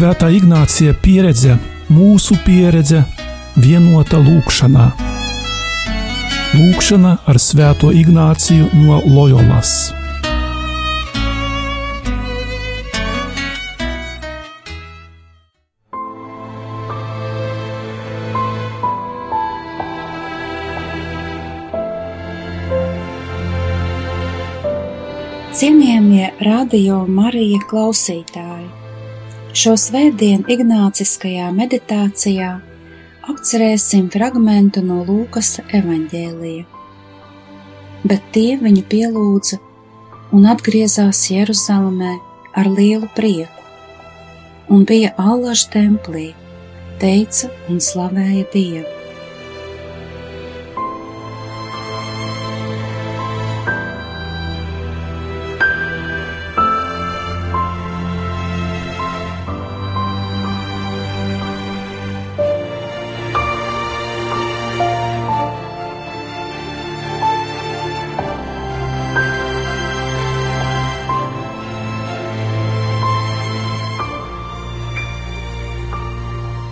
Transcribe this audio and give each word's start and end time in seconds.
Svētā 0.00 0.30
Ignācija 0.32 0.94
pieredze, 0.96 1.58
mūsu 1.92 2.32
pieredze, 2.40 3.02
vienota 3.60 4.16
lūkšanā. 4.16 4.86
Lūkšana 6.56 7.10
ar 7.28 7.36
Svēto 7.36 7.90
Ignāciju 7.92 8.70
no 8.80 9.02
Loyolas. 9.04 9.92
Cienījamie 25.60 26.32
radio 26.40 27.04
Marija 27.04 27.60
klausītāji! 27.68 28.79
Šo 29.50 29.72
svētdienu 29.74 30.46
Ignāciskajā 30.46 31.48
meditācijā 31.50 32.50
apcerēsim 33.32 34.04
fragmentu 34.14 34.78
no 34.86 35.00
Lūkas 35.08 35.56
evaņģēlija. 35.74 36.68
Bet 38.06 38.28
tie 38.30 38.54
viņu 38.60 38.84
pielūdza 38.92 39.58
un 40.38 40.46
atgriezās 40.52 41.24
Jeruzalemē 41.34 42.14
ar 42.62 42.70
lielu 42.70 43.10
prieku, 43.18 43.66
un 44.70 44.86
bija 44.86 45.16
allaž 45.18 45.66
templī, 45.74 46.28
teica 47.02 47.50
un 47.66 47.82
slavēja 47.82 48.46
Dievu. 48.54 48.99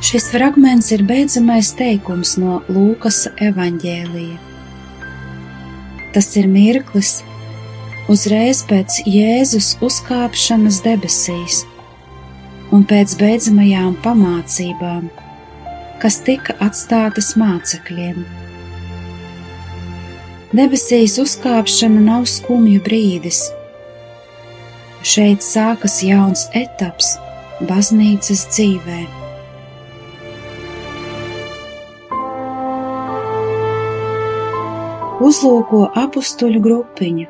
Šis 0.09 0.31
fragments 0.33 0.87
ir 0.95 1.03
beidzamais 1.05 1.69
teikums 1.77 2.31
no 2.41 2.62
Lūkas 2.73 3.27
evaņģēlija. 3.45 4.39
Tas 6.14 6.28
ir 6.41 6.48
mirklis 6.48 7.11
uzreiz 8.09 8.62
pēc 8.70 9.03
Jēzus 9.05 9.75
uzkāpšanas 9.84 10.79
debesīs 10.86 11.59
un 12.73 12.86
pēc 12.89 13.19
beidzamajām 13.20 13.98
pamācībām, 14.06 15.11
kas 16.01 16.19
tika 16.25 16.56
atstātas 16.64 17.34
mācekļiem. 17.36 18.25
Debesīs 20.56 21.19
uzkāpšana 21.20 22.09
nav 22.09 22.25
skumju 22.39 22.81
brīdis. 22.89 23.45
Šeit 25.05 25.45
sākas 25.45 26.01
jauns 26.01 26.48
etaps 26.56 27.19
baznīcas 27.69 28.48
dzīvēm. 28.56 29.17
Uzlūko 35.24 35.88
apstuļu 35.98 36.61
grupiņu, 36.62 37.27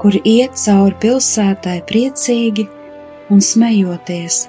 kur 0.00 0.18
iet 0.22 0.58
cauri 0.60 0.94
pilsētai 1.02 1.80
priecīgi 1.88 2.66
un 3.32 3.42
smejoties. 3.42 4.44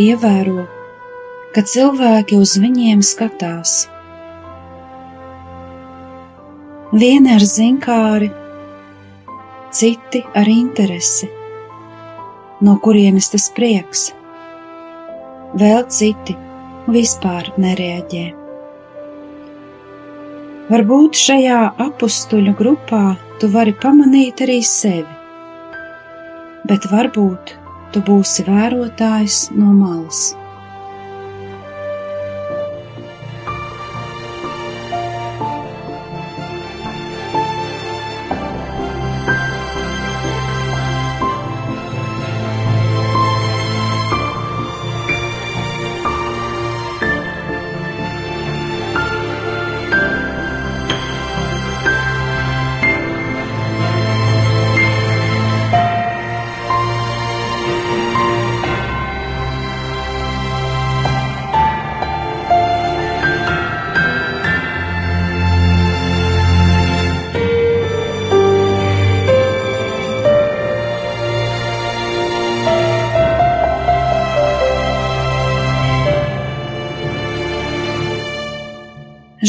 Ievēro, 0.00 0.64
ka 1.52 1.64
cilvēki 1.68 2.38
uz 2.40 2.56
viņiem 2.60 3.02
skatās. 3.04 3.82
Vieni 6.92 7.32
ar 7.34 7.44
zinkāri, 7.44 8.30
citi 9.72 10.24
ar 10.36 10.48
interesi, 10.48 11.28
no 12.64 12.76
kurienes 12.84 13.28
tas 13.32 13.48
prieks, 13.56 14.10
vēl 15.56 15.84
citi 15.92 16.36
vispār 16.92 17.52
nereaģē. 17.60 18.41
Varbūt 20.70 21.18
šajā 21.18 21.60
apstuļu 21.82 22.52
grupā 22.54 23.16
tu 23.40 23.48
vari 23.50 23.72
pamanīt 23.82 24.44
arī 24.44 24.60
sevi, 24.62 25.08
bet 26.70 26.86
varbūt 26.92 27.56
tu 27.92 28.02
būsi 28.06 28.46
vērotājs 28.46 29.48
no 29.56 29.72
malas. 29.74 30.41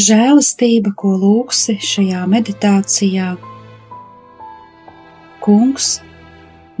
Žēlastība, 0.04 0.92
ko 0.98 1.14
lūgsi 1.20 1.76
šajā 1.80 2.24
meditācijā. 2.30 3.34
Kungs, 5.44 5.88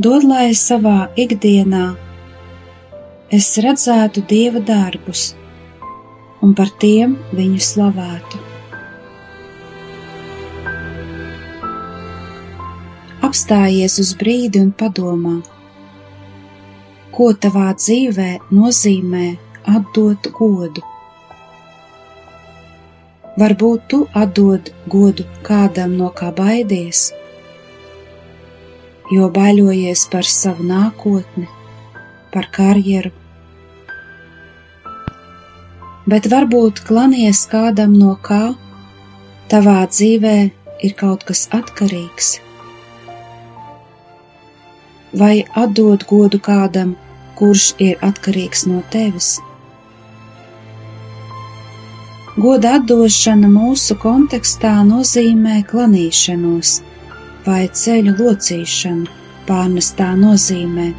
dod 0.00 0.24
lai 0.28 0.48
savā 0.58 1.10
ikdienā 1.24 1.84
es 3.38 3.50
redzētu 3.64 4.24
dieva 4.30 4.62
darbus 4.72 5.32
un 6.44 6.54
par 6.58 6.72
tiem 6.80 7.16
viņu 7.36 7.60
slavētu. 7.68 8.40
Apstājies 13.24 13.98
uz 14.02 14.14
brīdi 14.20 14.60
un 14.60 14.72
padomā, 14.80 15.38
ko 17.14 17.30
tavā 17.44 17.70
dzīvē 17.78 18.32
nozīmē 18.52 19.28
atdot 19.76 20.28
godu 20.36 20.93
Varbūt 23.34 23.86
tu 23.90 23.98
atdod 24.14 24.68
godu 24.86 25.24
kādam 25.42 25.96
no 25.98 26.12
kā 26.14 26.28
baidies, 26.30 27.08
jo 29.10 29.26
baiļojies 29.34 30.04
par 30.12 30.28
savu 30.30 30.62
nākotni, 30.68 31.48
par 32.30 32.46
karjeru. 32.54 33.10
Bet 36.06 36.28
varbūt 36.30 36.84
klanies 36.86 37.40
kādam 37.50 37.96
no 37.98 38.12
kā 38.28 38.52
tavā 39.50 39.80
dzīvē 39.90 40.36
ir 40.86 40.94
kaut 41.00 41.26
kas 41.26 41.48
atkarīgs, 41.58 42.36
vai 45.10 45.42
atdod 45.64 46.06
godu 46.06 46.38
kādam, 46.38 46.94
kurš 47.34 47.72
ir 47.82 47.98
atkarīgs 47.98 48.68
no 48.70 48.84
tevis. 48.94 49.40
Goda 52.44 52.74
atdošana 52.76 53.48
mūsu 53.48 53.94
kontekstā 53.96 54.72
nozīmē 54.84 55.62
klanīšanos 55.64 56.72
vai 57.46 57.62
ceļu 57.80 58.12
locīšanu 58.18 59.14
pārnestā 59.48 60.10
nozīmē, 60.18 60.90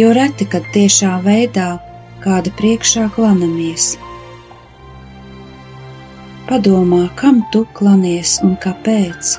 jo 0.00 0.14
reti, 0.16 0.46
kad 0.54 0.64
tiešā 0.72 1.18
veidā 1.26 1.66
kāda 2.24 2.54
priekšā 2.56 3.10
klanamies. 3.18 3.90
Padomā, 6.48 7.02
kam 7.20 7.44
tu 7.52 7.66
klanies 7.76 8.38
un 8.46 8.56
kāpēc, 8.64 9.36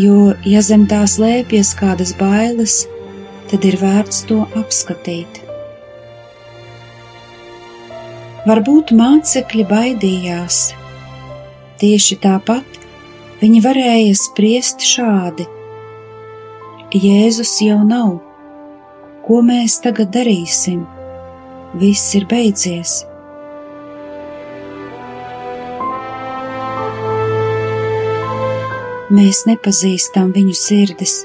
jo, 0.00 0.32
ja 0.48 0.64
zem 0.64 0.88
tās 0.88 1.20
lēpjas 1.20 1.76
kādas 1.82 2.16
bailes, 2.16 2.86
tad 3.52 3.68
ir 3.68 3.76
vērts 3.84 4.24
to 4.32 4.46
apskatīt. 4.64 5.41
Varbūt 8.42 8.90
mācekļi 8.98 9.64
baidījās. 9.70 10.56
Tieši 11.78 12.16
tāpat 12.24 12.80
viņi 13.38 13.60
varēja 13.62 14.16
spriest 14.18 14.82
šādi: 14.82 15.46
Jēzus 16.90 17.54
jau 17.62 17.78
nav. 17.86 18.16
Ko 19.22 19.38
mēs 19.46 19.78
tagad 19.84 20.10
darīsim? 20.18 20.82
Viss 21.78 22.16
ir 22.18 22.26
beidzies. 22.26 22.98
Mēs 29.14 29.46
nepazīstam 29.46 30.34
viņu 30.34 30.56
sirdis, 30.58 31.20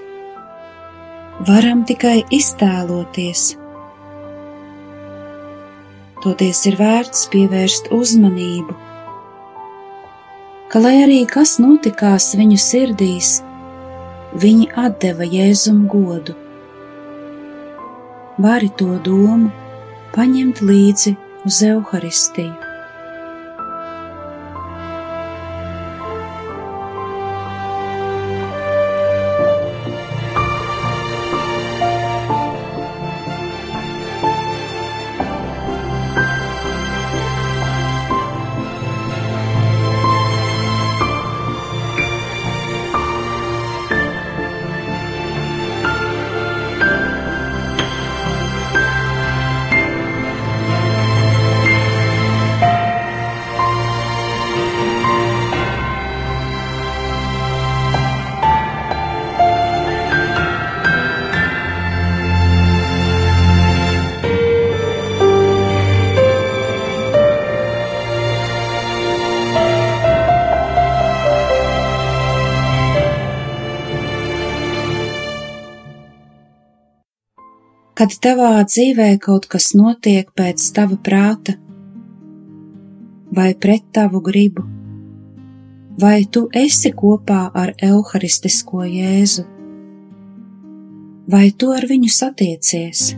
varam 1.50 1.82
tikai 1.90 2.20
iztēloties. 2.30 3.56
Toties 6.24 6.64
ir 6.66 6.80
vērts 6.80 7.28
pievērst 7.30 7.92
uzmanību, 7.94 8.74
ka 10.72 10.82
lai 10.82 10.96
arī 11.04 11.20
kas 11.30 11.56
notikās 11.62 12.32
viņu 12.40 12.58
sirdīs, 12.62 13.32
viņi 14.34 14.72
atdeva 14.88 15.28
Jēzum 15.30 15.86
godu. 15.92 16.34
Vari 18.42 18.70
to 18.82 18.98
domu 19.06 19.52
paņemt 20.18 20.64
līdzi 20.66 21.16
uz 21.46 21.62
Euharistiju. 21.70 22.67
Kad 78.08 78.22
tavā 78.24 78.62
dzīvē 78.64 79.06
kaut 79.20 79.50
kas 79.52 79.74
notiek 79.76 80.30
pēc 80.40 80.64
tava 80.72 80.96
prāta, 81.04 81.58
vai 83.36 83.50
pret 83.52 83.84
tavu 83.92 84.22
gribu, 84.24 84.64
vai 86.00 86.22
tu 86.24 86.46
esi 86.56 86.94
kopā 86.96 87.42
ar 87.52 87.74
Euharistisko 87.84 88.86
Jēzu, 88.88 89.44
vai 91.36 91.50
tu 91.52 91.74
ar 91.76 91.84
viņu 91.92 92.14
satiecies? 92.16 93.10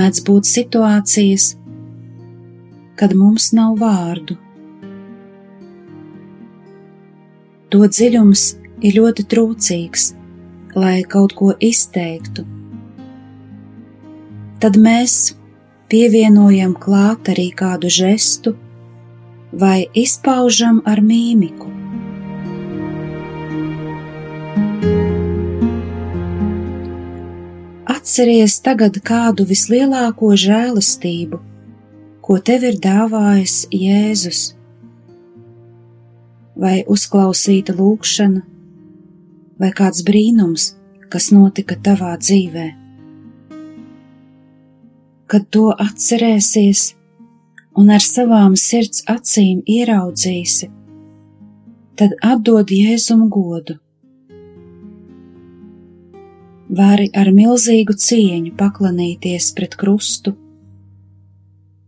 Mēdz 0.00 0.22
būt 0.24 0.48
situācijas, 0.48 1.50
kad 2.96 3.12
mums 3.16 3.50
nav 3.56 3.76
vārdu. 3.80 4.36
To 7.70 7.84
dziļums 7.86 8.44
ir 8.86 8.96
ļoti 8.96 9.26
trūcīgs, 9.30 10.06
lai 10.74 11.02
kaut 11.04 11.36
ko 11.38 11.52
izteiktu. 11.60 12.46
Tad 14.60 14.76
mēs 14.76 15.18
pievienojam 15.92 16.74
klāt 16.80 17.30
arī 17.32 17.50
kādu 17.56 17.92
žestu 17.92 18.56
vai 19.52 19.84
izpaužam 19.96 20.80
ar 20.88 21.04
mīmiku. 21.04 21.79
Atceries 28.00 28.54
tagad 28.64 28.94
kādu 29.04 29.44
vislielāko 29.44 30.30
žēlastību, 30.32 31.36
ko 32.24 32.36
tev 32.40 32.62
ir 32.64 32.78
dāvājis 32.80 33.56
Jēzus, 33.76 34.38
vai 36.56 36.78
uzklausīta 36.94 37.74
lūkšana, 37.76 38.40
vai 39.60 39.70
kāds 39.76 40.00
brīnums, 40.06 40.70
kas 41.12 41.28
notika 41.36 41.76
tavā 41.76 42.14
dzīvē. 42.22 42.64
Kad 45.28 45.46
to 45.52 45.66
atcerēsies 45.76 46.86
un 47.76 47.92
ar 47.92 48.00
savām 48.00 48.56
sirds 48.56 49.04
acīm 49.12 49.60
ieraudzīsi, 49.68 50.72
tad 52.00 52.16
atdod 52.32 52.72
Jēzum 52.80 53.28
godu 53.28 53.76
vari 56.70 57.08
ar 57.16 57.30
milzīgu 57.34 57.96
cieņu 57.98 58.54
paklanīties 58.58 59.50
pret 59.56 59.74
krustu, 59.78 60.36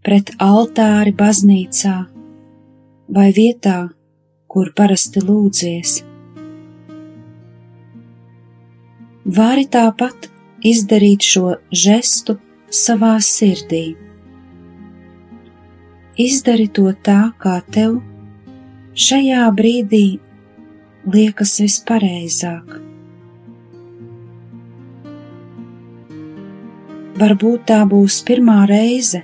pret 0.03 0.33
altāri 0.43 1.15
baznīcā 1.15 1.97
vai 3.13 3.29
vietā, 3.37 3.93
kur 4.51 4.73
parasti 4.77 5.23
lūdzies. 5.23 6.01
Vari 9.23 9.69
tāpat 9.71 10.29
izdarīt 10.67 11.23
šo 11.23 11.57
žestu 11.71 12.37
savā 12.73 13.15
sirdī. 13.23 13.93
Izdari 16.19 16.67
to 16.69 16.91
tā, 17.07 17.33
kā 17.41 17.61
tev 17.73 18.01
šajā 18.99 19.47
brīdī 19.57 20.07
liekas 21.09 21.61
vispareizāk. 21.63 22.92
Varbūt 27.23 27.69
tā 27.71 27.77
būs 27.87 28.17
pirmā 28.27 28.65
reize, 28.67 29.21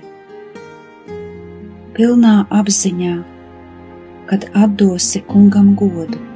pilnā 1.97 2.35
apziņā, 2.59 3.15
kad 4.29 4.45
atdosi 4.55 5.19
kungam 5.27 5.73
godu. 5.81 6.28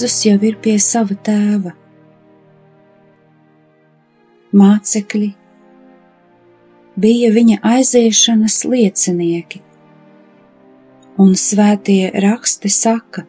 Jēzus 0.00 0.22
jau 0.24 0.38
ir 0.48 0.54
pie 0.64 0.78
sava 0.80 1.12
tēva. 1.12 1.74
Mācekļi 4.56 5.26
bija 7.04 7.28
viņa 7.34 7.58
aiziešanas 7.68 8.56
liecinieki, 8.64 9.60
un 11.20 11.36
svētie 11.36 12.08
raksti 12.24 12.72
saka, 12.72 13.26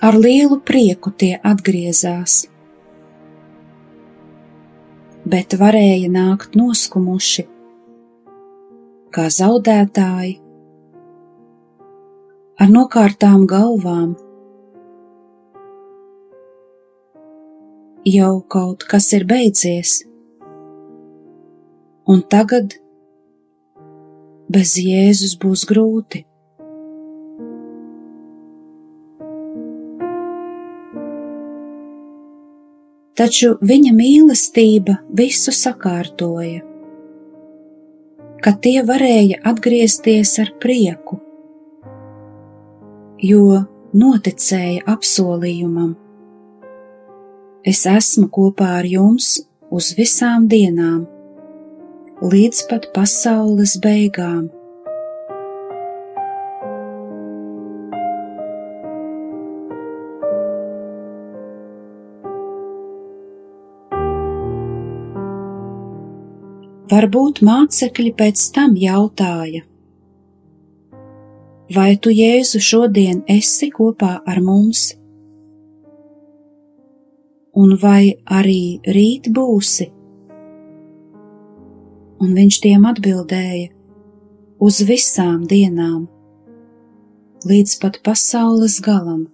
ar 0.00 0.16
lielu 0.16 0.62
prieku 0.64 1.12
tie 1.12 1.34
atgriezās, 1.44 2.40
bet 5.28 5.60
varēja 5.60 6.08
nākt 6.08 6.56
noskumuši, 6.56 7.50
kā 9.12 9.28
zaudētāji 9.28 10.38
ar 12.56 12.78
nokārtām 12.80 13.44
galvām. 13.44 14.14
Jau 18.04 18.42
kaut 18.52 18.84
kas 18.84 19.06
ir 19.16 19.24
beidzies, 19.24 20.02
un 22.04 22.20
tagad 22.28 22.76
bez 24.52 24.76
Jēzus 24.76 25.38
būs 25.40 25.64
grūti. 25.70 26.24
Taču 33.14 33.54
viņa 33.62 33.92
mīlestība 33.96 35.00
visu 35.08 35.54
sakārtoja, 35.54 36.64
ka 38.44 38.58
tie 38.60 38.80
varēja 38.84 39.40
atgriezties 39.48 40.36
ar 40.42 40.52
prieku 40.60 41.24
jo 43.24 43.62
noticēja 43.94 44.84
apsolījumam. 44.90 45.94
Es 47.64 47.86
esmu 47.88 48.26
kopā 48.28 48.66
ar 48.82 48.84
jums 48.84 49.28
uz 49.72 49.86
visām 49.96 50.44
dienām, 50.52 51.06
līdz 52.20 52.60
pat 52.68 52.90
pasaules 52.92 53.78
beigām. 53.80 54.50
Varbūt 66.92 67.40
mācekļi 67.48 68.12
pēc 68.18 68.50
tam 68.52 68.76
jautāja, 68.76 69.64
Vai 71.72 71.94
tu, 71.96 72.10
Jēzu, 72.12 72.60
šodien 72.60 73.22
esi 73.30 73.70
kopā 73.72 74.18
ar 74.28 74.40
mums? 74.44 74.90
Un 77.54 77.76
vai 77.78 78.16
arī 78.26 78.80
rīt 78.82 79.28
būsi? 79.30 79.86
Un 82.24 82.32
viņš 82.34 82.58
tiem 82.64 82.86
atbildēja: 82.90 83.68
Uz 84.58 84.80
visām 84.88 85.44
dienām, 85.50 86.08
līdz 87.46 87.78
pat 87.82 88.00
pasaules 88.06 88.80
galam. 88.82 89.33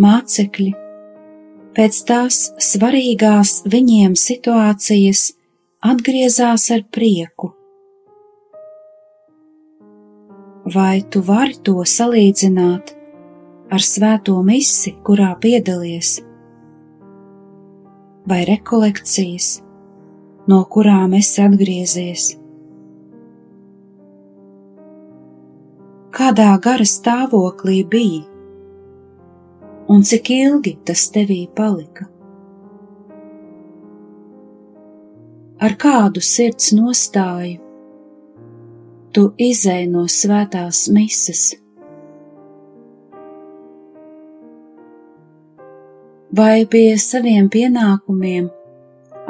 Mācekļi 0.00 0.70
pēc 1.76 1.98
tās 2.08 2.38
svarīgās 2.60 3.60
viņiem 3.70 4.16
situācijas 4.18 5.30
atgriezās 5.86 6.66
ar 6.74 6.84
prieku. 6.92 7.52
Vai 10.74 11.00
tu 11.10 11.22
vari 11.26 11.56
to 11.66 11.80
salīdzināt 11.88 12.94
ar 13.70 13.84
svēto 13.84 14.36
misi, 14.46 14.92
kurā 15.06 15.30
piedalies, 15.40 16.18
vai 18.28 18.42
rekolekcijas, 18.48 19.52
no 20.50 20.60
kurām 20.74 21.16
esi 21.18 21.42
atgriezies? 21.44 22.26
Kādā 26.10 26.50
gara 26.62 26.84
stāvoklī 26.84 27.80
biji? 27.88 28.24
Un 29.90 30.04
cik 30.06 30.28
ilgi 30.30 30.76
tas 30.86 31.08
tevī 31.10 31.40
palika? 31.56 32.04
Ar 35.60 35.74
kādu 35.82 36.22
sirds 36.22 36.70
nostāju 36.76 37.58
tu 39.10 39.24
izēj 39.48 39.88
no 39.90 40.04
svētās 40.08 40.84
mises? 40.94 41.42
Vai 46.38 46.62
pie 46.70 46.94
saviem 47.02 47.50
pienākumiem 47.50 48.46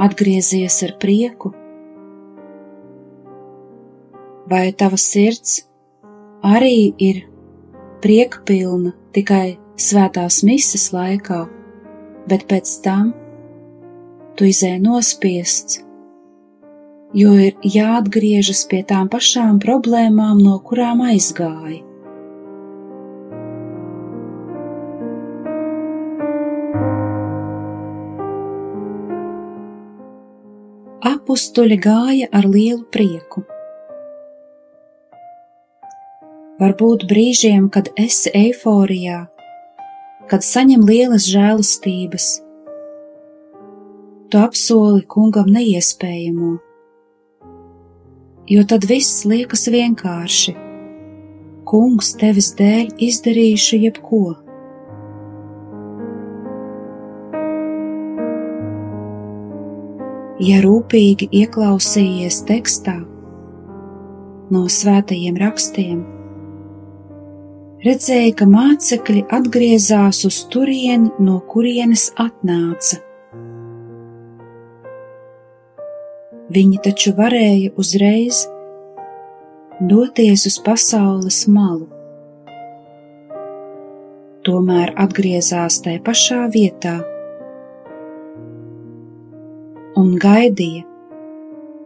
atgriezies 0.04 0.76
ar 0.84 0.92
prieku? 1.00 1.54
Vai 4.52 4.66
tava 4.76 5.00
sirds 5.00 5.62
arī 6.44 6.92
ir 7.00 7.24
priekpilna 8.04 8.92
tikai 9.16 9.59
svētās 9.80 10.42
mises 10.46 10.90
laikā, 10.94 11.44
bet 12.28 12.46
pēc 12.50 12.72
tam 12.84 13.12
tu 14.36 14.48
izē 14.48 14.76
nospiests, 14.80 15.80
jo 17.16 17.34
ir 17.48 17.56
jāatgriežas 17.64 18.64
pie 18.70 18.82
tām 18.86 19.10
pašām 19.12 19.58
problēmām, 19.62 20.40
no 20.40 20.58
kurām 20.64 21.02
aizgāja. 21.10 21.80
Apustuļi 31.10 31.76
gāja 31.80 32.28
ar 32.34 32.46
lielu 32.46 32.84
prieku. 32.92 33.44
Varbūt 36.60 37.06
brīžiem, 37.08 37.70
kad 37.72 37.86
esi 37.96 38.28
eiforijā, 38.36 39.22
kad 40.30 40.44
saņem 40.46 40.84
lielas 40.86 41.26
žēlastības. 41.26 42.26
Tu 44.30 44.38
apsoli 44.38 45.02
kungam 45.10 45.48
neiespējamo, 45.50 46.52
jo 48.50 48.62
tad 48.70 48.86
viss 48.86 49.24
liekas 49.26 49.66
vienkārši. 49.74 50.54
Kungs 51.66 52.12
tevis 52.18 52.52
dēļ 52.58 52.94
izdarīšu 53.06 53.80
jebko. 53.82 54.22
Ja 60.40 60.62
rūpīgi 60.64 61.28
ieklausījies 61.42 62.40
tekstā 62.48 62.96
no 64.50 64.64
svētajiem 64.72 65.36
rakstiem, 65.42 66.00
redzēja, 67.84 68.32
ka 68.36 68.46
mācekļi 68.48 69.24
atgriezās 69.32 70.24
uz 70.28 70.40
turieni, 70.52 71.12
no 71.22 71.38
kurienes 71.50 72.10
atnāca. 72.20 73.00
Viņi 76.50 76.80
taču 76.82 77.14
varēja 77.14 77.70
uzreiz 77.78 78.42
doties 79.80 80.48
uz 80.50 80.58
pasaules 80.66 81.44
malu. 81.48 81.86
Tomēr 84.44 84.92
atgriezās 84.98 85.78
tajā 85.84 86.02
pašā 86.02 86.42
vietā 86.50 86.98
un 90.00 90.14
gaidīja, 90.20 90.86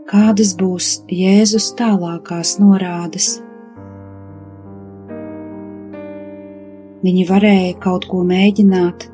kādas 0.09 0.55
būs 0.57 1.01
Jēzus 1.13 1.73
tālākās 1.77 2.57
norādes. 2.63 3.44
Viņi 7.05 7.27
varēja 7.29 7.75
kaut 7.85 8.07
ko 8.09 8.23
mēģināt, 8.25 9.11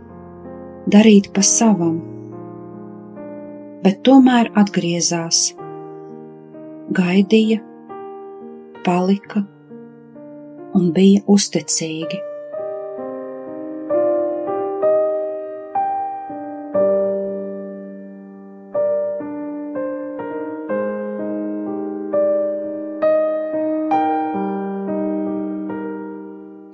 darīt 0.95 1.33
pa 1.35 1.43
savam, 1.43 1.97
bet 3.83 3.99
tomēr 4.07 4.53
atgriezās, 4.61 5.41
gaidīja, 6.95 7.59
palika 8.87 9.43
un 10.79 10.93
bija 10.95 11.25
uzticīgi. 11.35 12.30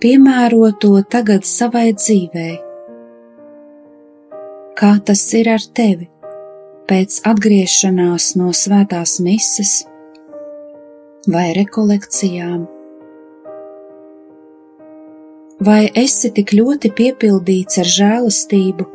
Piemēro 0.06 0.68
to 0.78 1.00
tagad 1.10 1.42
savai 1.42 1.88
dzīvei. 1.90 2.52
Kā 4.78 4.90
tas 5.02 5.22
ir 5.34 5.48
ar 5.50 5.64
tevi 5.74 6.06
pēc 6.86 7.16
atgriešanās 7.26 8.26
no 8.38 8.52
svētās 8.54 9.16
mises 9.26 9.72
vai 11.26 11.48
rekolekcijām? 11.58 12.60
Vai 15.66 15.80
esi 16.04 16.30
tik 16.36 16.54
ļoti 16.54 16.92
piepildīts 16.94 17.80
ar 17.82 17.90
žēlastību, 17.96 18.86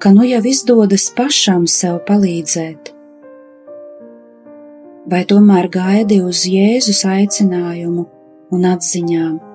ka 0.00 0.14
nu 0.16 0.24
jau 0.30 0.40
izdodas 0.48 1.10
pašam 1.18 1.68
sev 1.68 2.00
palīdzēt? 2.08 2.94
vai 5.10 5.24
tomēr 5.26 5.66
gaidi 5.74 6.20
uz 6.22 6.44
Jēzus 6.46 7.02
aicinājumu 7.08 8.04
un 8.54 8.66
atziņām? 8.76 9.49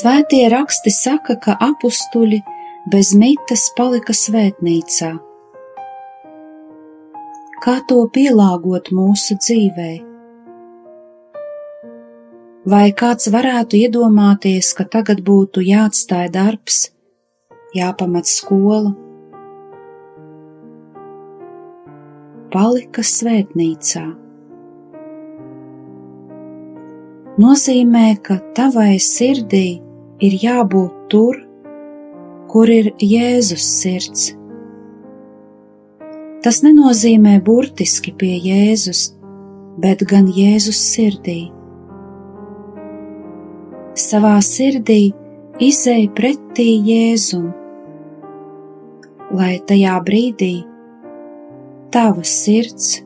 Svētie 0.00 0.46
raksti 0.48 0.88
saka, 0.94 1.34
ka 1.36 1.58
apstuļi 1.60 2.38
bez 2.88 3.10
mitas 3.20 3.66
palika 3.76 4.14
svētnīcā. 4.16 5.10
Kā 7.60 7.74
to 7.90 7.98
pielāgot 8.14 8.88
mūsu 8.96 9.36
dzīvei? 9.36 9.98
Vai 12.72 12.86
kāds 12.96 13.28
varētu 13.34 13.76
iedomāties, 13.80 14.70
ka 14.78 14.86
tagad 14.88 15.20
būtu 15.26 15.66
jāatstāj 15.66 16.30
darbs, 16.32 16.78
jāpamat 17.76 18.30
skola? 18.30 18.94
Palika 22.56 23.04
svētnīcā. 23.04 24.06
Nozīmē, 27.40 28.08
ka 28.24 28.40
tavai 28.56 28.96
sirdī 28.96 29.89
ir 30.20 30.36
jābūt 30.42 30.96
tur, 31.12 31.38
kur 32.50 32.70
ir 32.70 32.92
Jēzus 33.00 33.64
sirds. 33.80 34.30
Tas 36.44 36.62
nenozīmē 36.64 37.36
burtiski 37.44 38.14
pie 38.16 38.36
Jēzus, 38.40 39.10
bet 39.80 40.04
gan 40.08 40.28
Jēzus 40.32 40.80
sirdī. 40.80 41.50
Savā 44.00 44.38
sirdī 44.44 45.10
izēj 45.60 46.08
pretī 46.16 46.70
Jēzum, 46.88 47.50
lai 49.36 49.58
tajā 49.68 49.98
brīdī 50.06 50.54
tava 51.92 52.24
sirds 52.24 52.96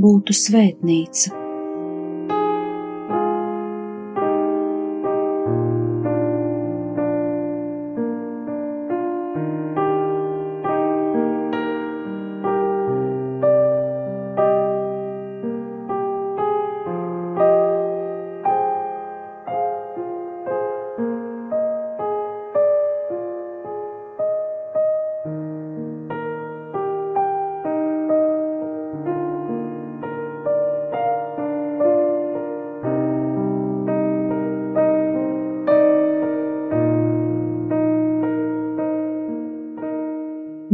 būtu 0.00 0.34
svētnīca. 0.34 1.43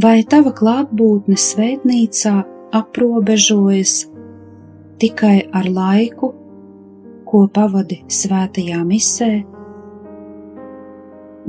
Vai 0.01 0.23
tava 0.25 0.53
klātbūtne 0.57 1.37
svētnīcā 1.37 2.35
aprobežojas 2.77 3.95
tikai 5.03 5.49
ar 5.57 5.67
laiku, 5.69 6.31
ko 7.29 7.41
pavadi 7.53 8.01
svētajā 8.11 8.81
misē, 8.87 9.31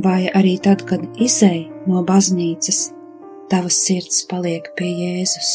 vai 0.04 0.22
arī 0.36 0.56
tad, 0.64 0.84
kad 0.90 1.04
izēj 1.22 1.62
no 1.88 2.04
baznīcas, 2.08 2.90
tavas 3.52 3.78
sirds 3.86 4.24
paliek 4.32 4.72
pie 4.78 4.90
Jēzus. 4.90 5.52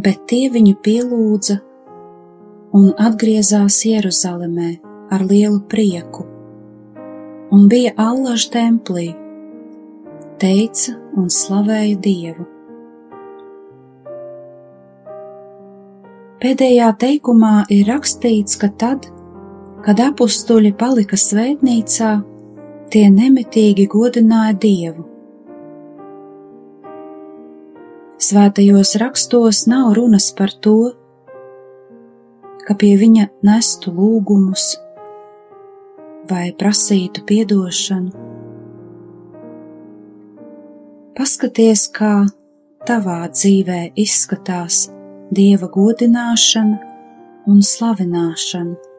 Bet 0.00 0.22
tie 0.30 0.46
viņu 0.52 0.78
pielūdza 0.84 1.58
un 2.80 2.92
atgriezās 2.96 3.82
Jeruzalemē 3.84 4.70
ar 5.12 5.24
lielu 5.26 5.58
prieku, 5.68 6.24
un 7.52 7.66
bija 7.68 7.92
allaž 8.00 8.46
templī, 8.54 9.10
teica 10.40 10.94
un 11.18 11.28
slavēja 11.34 11.98
Dievu. 12.06 12.46
Pēdējā 16.40 16.88
teikumā 17.02 17.66
ir 17.74 17.84
rakstīts, 17.90 18.56
ka 18.56 18.70
tad, 18.80 19.10
kad 19.84 20.00
apstuļi 20.00 20.72
palika 20.80 21.18
svētnīcā, 21.20 22.14
tie 22.94 23.04
nemitīgi 23.12 23.84
godināja 23.92 24.56
Dievu. 24.62 25.04
Svētajos 28.20 28.94
rakstos 29.02 29.66
nav 29.68 29.92
runas 29.98 30.30
par 30.38 30.54
to, 30.64 30.94
ka 32.70 32.76
pie 32.78 32.92
viņa 32.94 33.24
nestu 33.42 33.90
lūgumus 33.90 34.76
vai 36.30 36.52
prasītu 36.54 37.24
piedošanu. 37.26 38.12
Paskaties, 41.18 41.88
kā 41.90 42.12
tavā 42.86 43.24
dzīvē 43.32 43.80
izskatās 43.98 44.84
dieva 45.34 45.66
godināšana 45.74 46.78
un 47.50 47.58
slavināšana. 47.58 48.89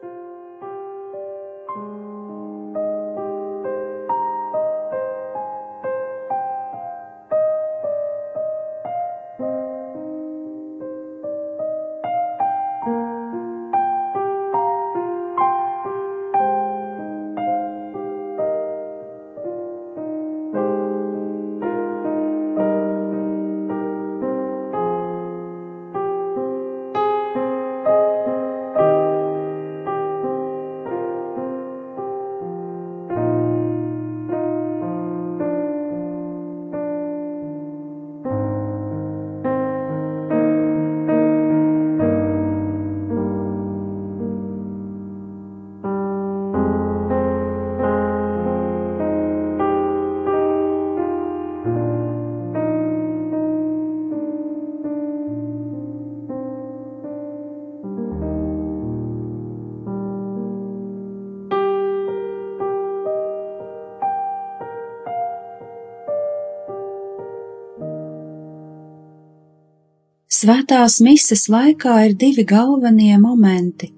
Svētās 70.42 70.96
mises 70.98 71.44
laikā 71.52 71.92
ir 72.08 72.14
divi 72.18 72.42
galvenie 72.42 73.14
momenti 73.22 73.92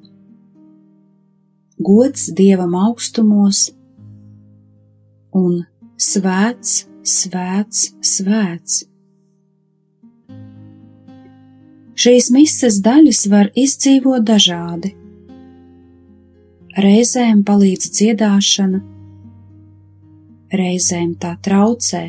-gods 1.86 2.26
dievam 2.36 2.74
augstumos 2.76 3.70
un 5.40 5.62
svēts, 5.96 6.72
svēts, 7.00 7.78
svēts. 8.10 8.74
Šīs 11.96 12.28
mises 12.36 12.80
daļas 12.88 13.22
var 13.30 13.48
izdzīvot 13.64 14.26
dažādi. 14.28 14.90
Reizēm 16.76 17.40
palīdz 17.48 17.88
dziedāšana, 17.96 18.82
reizēm 20.52 21.16
tā 21.16 21.38
traucē. 21.40 22.04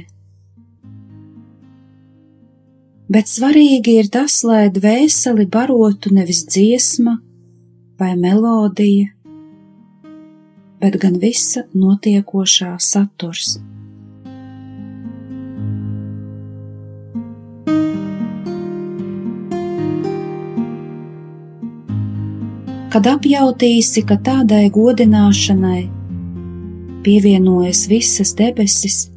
Bet 3.12 3.30
svarīgi 3.30 4.00
ir 4.02 4.10
tas, 4.14 4.40
lai 4.48 4.70
dvēseli 4.74 5.46
barotu 5.52 6.14
nevis 6.14 6.42
dziesma 6.50 7.20
vai 8.02 8.16
melodija, 8.18 9.12
bet 10.82 10.98
gan 11.02 11.22
visa 11.22 11.68
notiekošā 11.74 12.76
saturs. 12.82 13.56
kad 22.96 23.10
apjautīsi, 23.12 24.06
ka 24.08 24.16
tādai 24.24 24.70
godināšanai 24.72 25.82
pievienojas 27.04 27.82
visas 27.92 28.32
debesis, 28.40 29.10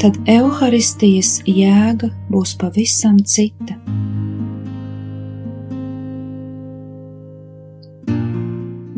tad 0.00 0.16
evaharistijas 0.24 1.42
jēga 1.44 2.08
būs 2.32 2.54
pavisam 2.56 3.18
cita. 3.20 3.74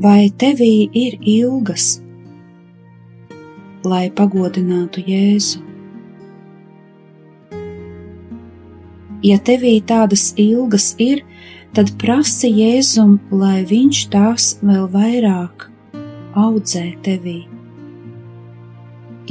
Vai 0.02 0.30
tevī 0.38 0.86
ir 0.98 1.16
ilgas, 1.32 1.96
lai 3.86 4.04
pagodinātu 4.14 5.02
Jēzu? 5.06 5.62
Ja 9.26 9.38
tevī 9.42 9.76
tādas 9.86 10.28
ilgas 10.38 10.92
ir, 11.02 11.24
tad 11.74 11.90
prasi 11.98 12.50
Jēzum, 12.60 13.18
lai 13.30 13.64
viņš 13.66 14.04
tās 14.14 14.46
vēl 14.62 14.86
vairāk 14.94 15.66
audzē 16.38 16.84
tevī. 17.06 17.40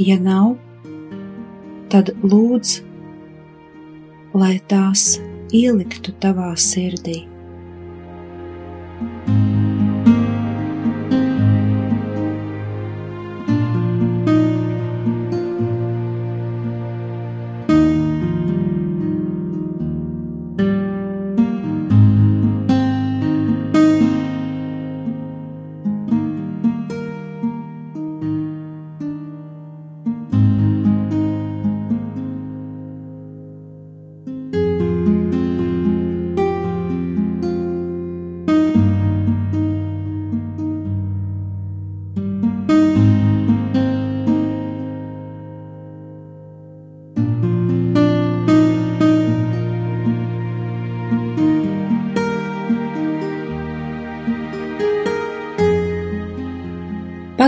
Ja 0.00 0.18
nav, 0.20 0.56
tad 1.92 2.08
lūdz, 2.24 2.78
lai 4.32 4.54
tās 4.70 5.18
ieliktu 5.52 6.14
tavā 6.22 6.54
sirdī. 6.56 7.31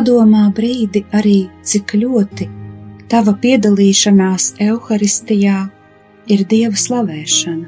Padomā 0.05 0.51
brīdi 0.53 1.01
arī, 1.17 1.47
cik 1.65 1.95
ļoti 1.97 2.45
tava 3.09 3.33
piedalīšanās 3.41 4.51
evaharistijā 4.61 5.63
ir 6.29 6.43
dieva 6.51 6.77
slavēšana. 6.77 7.65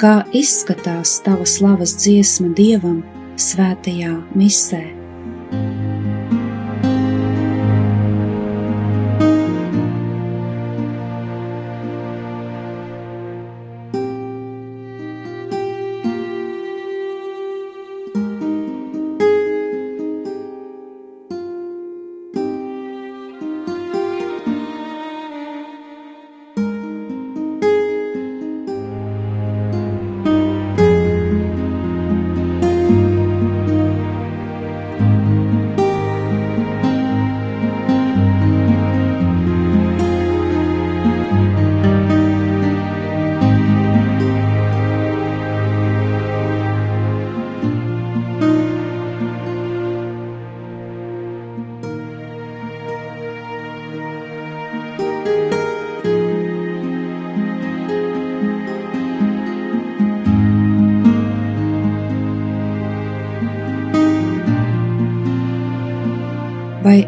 Kā 0.00 0.14
izskatās 0.32 1.18
tava 1.28 1.44
slavas 1.44 1.92
dziesma 2.00 2.48
dievam 2.56 3.02
svētajā 3.36 4.14
misē? 4.32 4.99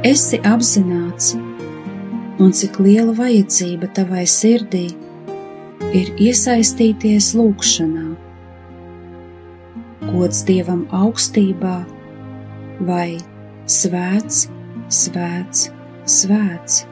Esi 0.02 0.38
apzināts, 0.42 1.36
un 2.42 2.50
cik 2.50 2.80
liela 2.82 3.14
vajadzība 3.14 3.86
tavai 3.94 4.24
sirdī 4.26 4.88
ir 5.94 6.10
iesaistīties 6.18 7.32
lūgšanā, 7.38 8.08
gods 10.10 10.42
dievam 10.48 10.84
augstībā 10.90 11.76
vai 12.88 13.20
svēts, 13.70 14.48
svēts, 14.90 15.68
svēts. 16.18 16.82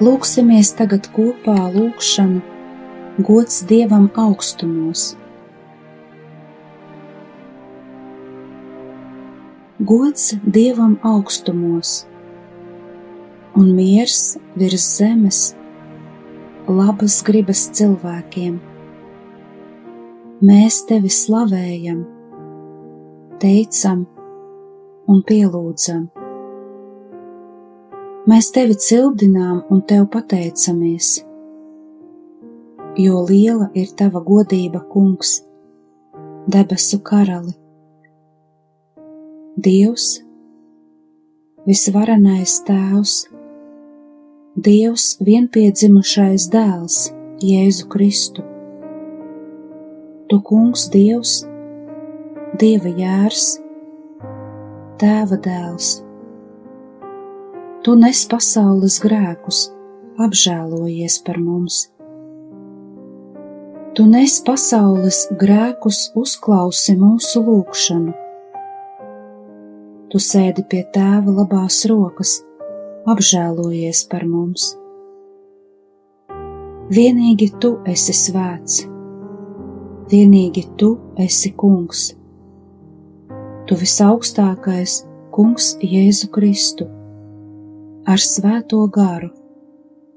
Lūksimies 0.00 0.70
tagad 0.78 1.10
kopā 1.12 1.58
lūgšanu, 1.74 2.38
gods 3.20 3.58
Dievam 3.68 4.06
augstumos. 4.16 5.10
Gods 9.90 10.30
Dievam 10.56 10.94
augstumos 11.04 12.06
un 13.60 13.74
miers 13.76 14.38
virs 14.56 14.86
zemes, 14.96 15.40
labas 16.64 17.18
gribas 17.26 17.66
cilvēkiem. 17.76 18.56
Mēs 20.40 20.80
tevi 20.88 21.12
slavējam, 21.12 22.00
teicam 23.44 24.06
un 25.10 25.20
pielūdzam 25.28 26.08
Mēs 28.28 28.50
tevi 28.52 28.74
cildinām 28.76 29.62
un 29.72 29.78
tev 29.88 30.02
pateicamies, 30.12 31.22
jo 33.00 33.22
liela 33.24 33.70
ir 33.72 33.94
tava 33.96 34.20
godība, 34.20 34.82
kungs, 34.92 35.38
debesu 36.44 36.98
karali. 37.00 37.54
Dievs, 39.56 40.18
visvarenais 41.64 42.58
Tēvs, 42.68 43.14
Dievs 44.68 45.06
vienpiedzimušais 45.24 46.50
dēls, 46.52 46.98
Jēzu 47.40 47.88
Kristu. 47.88 48.44
Tu, 50.28 50.42
Kungs, 50.44 50.90
Dievs, 50.92 51.38
Dieva 52.60 52.92
jērs, 53.00 53.48
Tēva 55.00 55.40
dēls. 55.40 56.09
Tu 57.80 57.94
nes 57.96 58.18
pasaules 58.28 58.98
grēkus, 59.00 59.58
apžēlojies 60.20 61.14
par 61.24 61.38
mums. 61.40 61.78
Tu 63.96 64.04
nes 64.04 64.34
pasaules 64.44 65.20
grēkus, 65.40 66.00
uzklausi 66.12 66.92
mūsu 67.00 67.40
lūgšanu. 67.46 68.12
Tu 70.12 70.20
sēdi 70.26 70.66
pie 70.68 70.82
tēva 70.92 71.32
labās 71.38 71.80
rokas, 71.88 72.34
apžēlojies 73.08 74.04
par 74.12 74.28
mums. 74.28 74.74
Vienīgi 76.92 77.48
tu 77.64 77.78
esi 77.88 78.12
svēts, 78.12 78.84
vienīgi 80.12 80.68
tu 80.76 80.98
esi 81.16 81.56
kungs. 81.56 82.10
Tu 83.64 83.84
visaugstākais 83.88 85.00
kungs 85.32 85.78
Jēzu 85.80 86.28
Kristu, 86.36 86.92
ar 88.08 88.22
svēto 88.22 88.84
garu, 88.92 89.30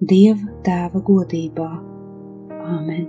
Dieva 0.04 0.52
tēva 0.66 1.00
godībā. 1.00 1.70
Āmen! 2.64 3.06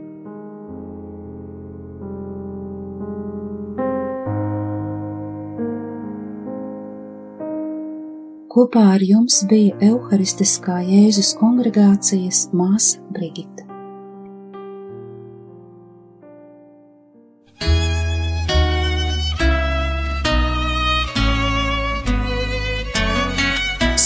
Kopā 8.54 8.84
ar 8.94 9.02
jums 9.02 9.40
bija 9.50 9.74
Euharistiskā 9.82 10.78
Jēzus 10.87 11.32
kongregācijas 11.40 12.46
māsa 12.54 13.02
Brigita. 13.10 13.63